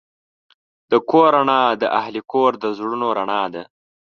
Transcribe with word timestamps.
د 0.91 0.93
کور 1.09 1.31
رڼا 1.35 1.61
د 1.81 1.83
اهلِ 1.99 2.15
کور 2.31 2.51
د 2.63 2.65
زړونو 2.77 3.07
رڼا 3.17 3.43
ده. 3.53 3.63